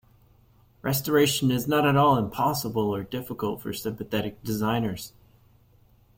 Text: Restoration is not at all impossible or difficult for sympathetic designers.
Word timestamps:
Restoration 0.81 1.51
is 1.51 1.67
not 1.67 1.85
at 1.85 1.95
all 1.95 2.17
impossible 2.17 2.89
or 2.89 3.03
difficult 3.03 3.61
for 3.61 3.71
sympathetic 3.71 4.41
designers. 4.41 5.13